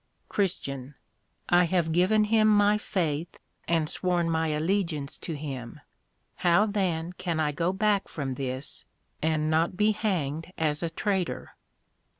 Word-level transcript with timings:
CHR. 0.35 0.95
I 1.49 1.65
have 1.65 1.91
given 1.91 2.23
him 2.23 2.47
my 2.47 2.79
faith, 2.79 3.37
and 3.67 3.87
sworn 3.87 4.31
my 4.31 4.47
allegiance 4.47 5.15
to 5.19 5.35
him; 5.35 5.79
how 6.37 6.65
then 6.65 7.13
can 7.13 7.39
I 7.39 7.51
go 7.51 7.71
back 7.71 8.07
from 8.07 8.33
this, 8.33 8.83
and 9.21 9.47
not 9.47 9.77
be 9.77 9.91
hanged 9.91 10.53
as 10.57 10.81
a 10.81 10.89
Traitor? 10.89 11.51